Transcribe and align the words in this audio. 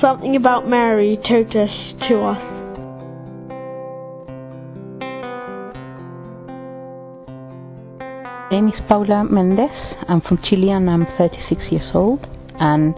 something 0.00 0.36
about 0.36 0.68
Mary 0.68 1.18
told 1.26 1.54
us 1.56 1.92
to 2.08 2.22
us. 2.22 2.54
My 8.50 8.50
name 8.52 8.68
is 8.68 8.80
Paula 8.88 9.24
Mendez. 9.24 9.70
I'm 10.08 10.20
from 10.20 10.38
Chile 10.42 10.70
and 10.70 10.88
I'm 10.88 11.06
36 11.18 11.60
years 11.70 11.90
old. 11.94 12.26
And 12.58 12.94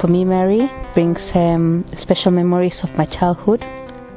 for 0.00 0.08
me, 0.08 0.24
Mary 0.24 0.70
brings 0.94 1.18
um, 1.34 1.84
special 2.00 2.30
memories 2.30 2.74
of 2.82 2.90
my 2.96 3.06
childhood. 3.06 3.62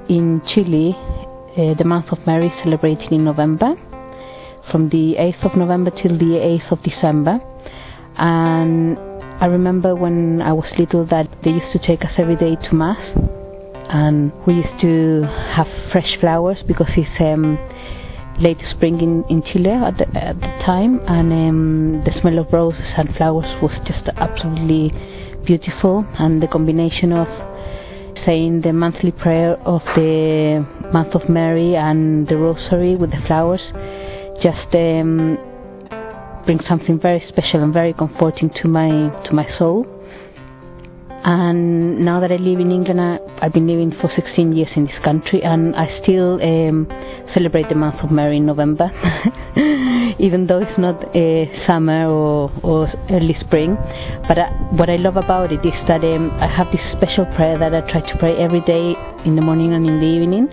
In 0.09 0.41
Chile, 0.53 0.95
uh, 0.97 1.73
the 1.75 1.83
month 1.85 2.11
of 2.11 2.25
Mary 2.25 2.47
is 2.47 2.63
celebrated 2.63 3.11
in 3.11 3.23
November, 3.23 3.75
from 4.71 4.89
the 4.89 5.15
8th 5.19 5.51
of 5.51 5.55
November 5.55 5.91
till 5.91 6.17
the 6.17 6.59
8th 6.59 6.71
of 6.71 6.83
December. 6.83 7.39
And 8.17 8.97
I 9.41 9.47
remember 9.47 9.95
when 9.95 10.39
I 10.39 10.53
was 10.53 10.71
little 10.77 11.03
that 11.07 11.27
they 11.43 11.49
used 11.49 11.71
to 11.71 11.79
take 11.79 12.05
us 12.05 12.11
every 12.19 12.35
day 12.35 12.55
to 12.55 12.75
Mass. 12.75 13.01
And 13.89 14.31
we 14.45 14.53
used 14.53 14.79
to 14.81 15.23
have 15.55 15.67
fresh 15.91 16.15
flowers 16.19 16.59
because 16.67 16.91
it's 16.95 17.19
um, 17.19 17.57
late 18.37 18.61
spring 18.69 19.01
in, 19.01 19.23
in 19.31 19.41
Chile 19.41 19.71
at 19.71 19.97
the, 19.97 20.07
at 20.15 20.39
the 20.39 20.47
time, 20.63 21.01
and 21.07 21.33
um, 21.33 22.03
the 22.05 22.11
smell 22.21 22.37
of 22.37 22.53
roses 22.53 22.85
and 22.95 23.15
flowers 23.15 23.47
was 23.63 23.71
just 23.87 24.07
absolutely 24.17 24.93
beautiful. 25.43 26.05
And 26.19 26.39
the 26.39 26.47
combination 26.47 27.11
of 27.11 27.27
saying 28.23 28.61
the 28.61 28.73
monthly 28.73 29.11
prayer 29.11 29.55
of 29.61 29.81
the 29.95 30.63
month 30.93 31.15
of 31.15 31.27
Mary 31.27 31.75
and 31.75 32.27
the 32.27 32.37
rosary 32.37 32.95
with 32.95 33.09
the 33.09 33.21
flowers 33.25 33.61
just 34.43 34.73
um, 34.75 35.37
brings 36.45 36.65
something 36.67 36.99
very 36.99 37.23
special 37.27 37.63
and 37.63 37.73
very 37.73 37.93
comforting 37.93 38.49
to 38.61 38.67
my 38.67 38.89
to 39.25 39.33
my 39.33 39.47
soul. 39.57 39.85
And 41.23 41.99
now 42.03 42.19
that 42.19 42.31
I 42.31 42.37
live 42.37 42.59
in 42.59 42.71
England, 42.71 42.99
I, 42.99 43.19
I've 43.45 43.53
been 43.53 43.67
living 43.67 43.91
for 43.91 44.09
16 44.15 44.53
years 44.53 44.69
in 44.75 44.87
this 44.87 44.97
country, 45.03 45.43
and 45.43 45.75
I 45.75 46.01
still 46.01 46.41
um, 46.41 46.87
celebrate 47.31 47.69
the 47.69 47.75
month 47.75 48.03
of 48.03 48.09
Mary 48.09 48.37
in 48.37 48.47
November, 48.47 48.89
even 50.19 50.47
though 50.47 50.57
it's 50.57 50.79
not 50.79 51.15
uh, 51.15 51.67
summer 51.67 52.07
or, 52.11 52.51
or 52.63 52.89
early 53.11 53.35
spring. 53.39 53.75
But 54.27 54.39
I, 54.39 54.49
what 54.71 54.89
I 54.89 54.95
love 54.95 55.15
about 55.15 55.51
it 55.51 55.63
is 55.63 55.77
that 55.87 56.03
um, 56.03 56.31
I 56.41 56.47
have 56.47 56.71
this 56.71 56.81
special 56.97 57.27
prayer 57.35 57.55
that 57.59 57.75
I 57.75 57.81
try 57.81 58.01
to 58.01 58.17
pray 58.17 58.35
every 58.37 58.61
day 58.61 58.95
in 59.23 59.35
the 59.35 59.45
morning 59.45 59.73
and 59.73 59.87
in 59.87 59.99
the 59.99 60.07
evening, 60.07 60.49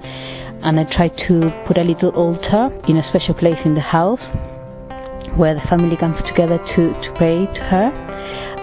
and 0.63 0.79
I 0.79 0.85
try 0.85 1.09
to 1.09 1.65
put 1.67 1.79
a 1.79 1.83
little 1.83 2.11
altar 2.11 2.69
in 2.89 2.99
a 2.99 3.09
special 3.09 3.33
place 3.33 3.59
in 3.65 3.75
the 3.75 3.81
house 3.81 4.21
where 5.37 5.55
the 5.55 5.61
family 5.63 5.97
comes 5.97 6.21
together 6.27 6.59
to, 6.75 6.93
to 6.93 7.13
pray 7.17 7.47
to 7.47 7.61
her 7.61 7.93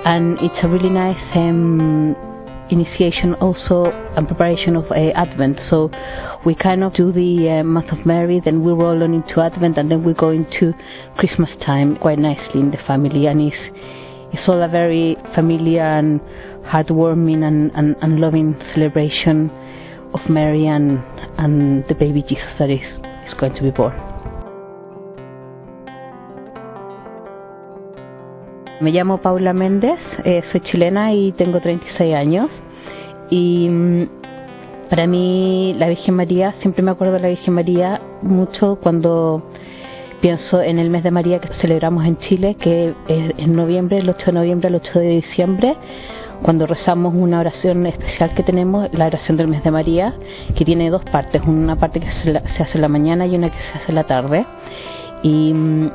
and 0.05 0.39
it's 0.41 0.63
a 0.63 0.67
really 0.67 0.89
nice 0.89 1.35
um, 1.35 2.15
initiation 2.69 3.33
also 3.35 3.85
and 4.15 4.27
preparation 4.27 4.75
of 4.75 4.85
uh, 4.91 4.95
Advent. 5.15 5.59
So 5.69 5.89
we 6.45 6.55
kind 6.55 6.83
of 6.83 6.93
do 6.93 7.11
the 7.11 7.59
uh, 7.59 7.63
month 7.63 7.91
of 7.91 8.05
Mary, 8.05 8.39
then 8.43 8.63
we 8.63 8.71
roll 8.71 9.01
on 9.03 9.13
into 9.13 9.41
Advent, 9.41 9.77
and 9.77 9.89
then 9.89 10.03
we 10.03 10.13
go 10.13 10.29
into 10.29 10.73
Christmas 11.17 11.49
time 11.65 11.97
quite 11.97 12.19
nicely 12.19 12.59
in 12.59 12.71
the 12.71 12.77
family, 12.85 13.25
and 13.25 13.41
it's 13.41 13.57
it's 14.33 14.47
all 14.47 14.61
a 14.61 14.67
very 14.67 15.15
familiar 15.33 15.81
and 15.81 16.19
heartwarming 16.65 17.43
and, 17.43 17.71
and, 17.75 17.95
and 18.01 18.19
loving 18.19 18.59
celebration 18.73 19.49
of 20.13 20.29
Mary 20.29 20.67
and 20.67 20.99
and 21.37 21.87
the 21.87 21.95
baby 21.95 22.21
Jesus 22.21 22.53
that 22.59 22.69
is 22.69 22.81
is 23.27 23.33
going 23.35 23.55
to 23.55 23.61
be 23.61 23.71
born. 23.71 24.14
Me 28.85 28.91
llamo 28.91 29.17
Paula 29.17 29.51
Méndez, 29.51 29.97
eh, 30.25 30.43
soy 30.51 30.61
chilena 30.61 31.11
y 31.11 31.31
tengo 31.31 31.59
36 31.59 32.15
años. 32.15 32.51
Y 33.31 33.67
mm, 33.67 34.03
para 34.91 35.07
mí 35.07 35.75
la 35.79 35.87
Virgen 35.87 36.13
María, 36.13 36.53
siempre 36.61 36.83
me 36.83 36.91
acuerdo 36.91 37.13
de 37.13 37.19
la 37.19 37.29
Virgen 37.29 37.55
María 37.55 37.99
mucho 38.21 38.77
cuando 38.79 39.41
pienso 40.21 40.61
en 40.61 40.77
el 40.77 40.91
mes 40.91 41.01
de 41.01 41.09
María 41.09 41.39
que 41.39 41.47
celebramos 41.61 42.05
en 42.05 42.19
Chile, 42.19 42.57
que 42.59 42.93
es 43.07 43.33
en 43.37 43.53
noviembre, 43.53 43.97
el 43.97 44.07
8 44.07 44.23
de 44.27 44.31
noviembre 44.33 44.67
al 44.67 44.75
8 44.75 44.99
de 44.99 45.09
diciembre, 45.15 45.75
cuando 46.43 46.67
rezamos 46.67 47.11
una 47.15 47.39
oración 47.39 47.87
especial 47.87 48.35
que 48.35 48.43
tenemos, 48.43 48.93
la 48.93 49.07
oración 49.07 49.35
del 49.35 49.47
mes 49.47 49.63
de 49.63 49.71
María, 49.71 50.13
que 50.55 50.63
tiene 50.63 50.91
dos 50.91 51.03
partes, 51.05 51.41
una 51.41 51.75
parte 51.75 52.01
que 52.01 52.11
se, 52.21 52.37
hace 52.37 52.75
en 52.75 52.81
la 52.81 52.87
mañana 52.87 53.25
y 53.25 53.35
una 53.35 53.49
que 53.49 53.57
se 53.57 53.79
hace 53.79 53.89
en 53.89 53.95
la 53.95 54.03
tarde. 54.03 54.45
Y 55.23 55.53
mm, 55.55 55.89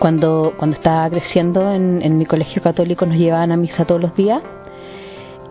cuando, 0.00 0.54
cuando 0.56 0.76
estaba 0.76 1.08
creciendo 1.08 1.72
en, 1.72 2.02
en 2.02 2.18
mi 2.18 2.26
colegio 2.26 2.60
católico 2.60 3.06
nos 3.06 3.16
llevaban 3.16 3.52
a 3.52 3.56
misa 3.56 3.84
todos 3.84 4.00
los 4.00 4.16
días 4.16 4.42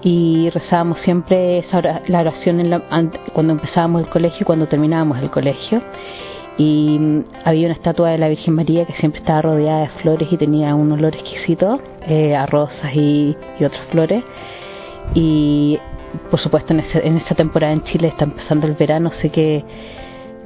y 0.01 0.49
rezábamos 0.49 0.99
siempre 1.01 1.59
esa 1.59 2.01
la 2.07 2.19
oración 2.21 2.59
en 2.59 2.69
la, 2.69 2.81
cuando 3.33 3.53
empezábamos 3.53 4.03
el 4.03 4.09
colegio 4.09 4.39
y 4.41 4.45
cuando 4.45 4.67
terminábamos 4.67 5.19
el 5.19 5.29
colegio. 5.29 5.81
Y 6.57 6.97
mm, 6.99 7.23
había 7.45 7.67
una 7.67 7.75
estatua 7.75 8.09
de 8.09 8.17
la 8.17 8.29
Virgen 8.29 8.53
María 8.53 8.85
que 8.85 8.93
siempre 8.93 9.19
estaba 9.19 9.41
rodeada 9.41 9.81
de 9.81 9.89
flores 10.01 10.31
y 10.31 10.37
tenía 10.37 10.75
un 10.75 10.91
olor 10.91 11.15
exquisito 11.15 11.79
eh, 12.05 12.35
a 12.35 12.45
rosas 12.45 12.93
y, 12.93 13.35
y, 13.59 13.63
otras 13.63 13.85
flores. 13.89 14.23
Y 15.13 15.79
por 16.31 16.39
supuesto 16.39 16.73
en, 16.73 16.81
ese, 16.81 17.05
en 17.05 17.15
esa 17.15 17.35
temporada 17.35 17.73
en 17.73 17.83
Chile 17.83 18.07
está 18.07 18.25
empezando 18.25 18.67
el 18.67 18.73
verano, 18.73 19.11
sé 19.21 19.29
que 19.29 19.63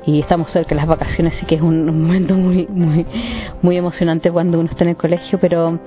y 0.06 0.20
estamos 0.20 0.52
cerca 0.52 0.70
de 0.70 0.76
las 0.76 0.88
vacaciones, 0.88 1.34
así 1.36 1.46
que 1.46 1.56
es 1.56 1.62
un, 1.62 1.86
momento 1.86 2.34
muy, 2.34 2.68
muy, 2.68 3.06
muy 3.62 3.78
emocionante 3.78 4.32
cuando 4.32 4.60
uno 4.60 4.70
está 4.70 4.84
en 4.84 4.92
el 4.92 4.98
colegio, 4.98 5.40
pero 5.40 5.80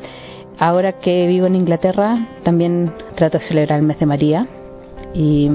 ahora 0.58 1.00
que 1.00 1.26
vivo 1.26 1.46
en 1.46 1.56
Inglaterra 1.56 2.16
también 2.42 2.92
trato 3.16 3.38
de 3.38 3.46
celebrar 3.46 3.80
el 3.80 3.86
mes 3.86 3.98
de 3.98 4.06
María. 4.06 4.46
Y 5.14 5.50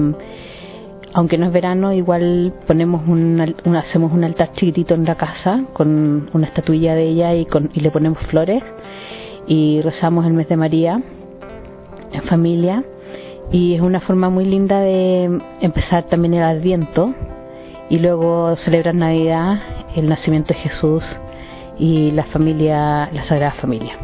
aunque 1.12 1.38
no 1.38 1.46
es 1.46 1.52
verano, 1.52 1.92
igual 1.92 2.52
ponemos 2.66 3.06
un, 3.06 3.54
un, 3.64 3.76
hacemos 3.76 4.12
un 4.12 4.24
altar 4.24 4.52
chiquitito 4.52 4.94
en 4.94 5.04
la 5.04 5.16
casa 5.16 5.64
con 5.72 6.30
una 6.32 6.46
estatuilla 6.46 6.94
de 6.94 7.08
ella 7.08 7.34
y, 7.34 7.46
con, 7.46 7.70
y 7.74 7.80
le 7.80 7.90
ponemos 7.90 8.18
flores 8.28 8.62
y 9.46 9.80
rezamos 9.82 10.24
el 10.24 10.32
mes 10.34 10.48
de 10.48 10.56
María 10.56 11.02
en 12.12 12.22
familia. 12.22 12.84
Y 13.50 13.74
es 13.74 13.82
una 13.82 14.00
forma 14.00 14.30
muy 14.30 14.46
linda 14.46 14.80
de 14.80 15.38
empezar 15.60 16.04
también 16.04 16.34
el 16.34 16.42
Adviento 16.42 17.12
y 17.92 17.98
luego 17.98 18.56
celebran 18.64 19.00
Navidad, 19.00 19.60
el 19.94 20.08
nacimiento 20.08 20.54
de 20.54 20.60
Jesús 20.60 21.04
y 21.78 22.10
la 22.12 22.24
familia, 22.24 23.10
la 23.12 23.28
Sagrada 23.28 23.52
Familia. 23.60 23.98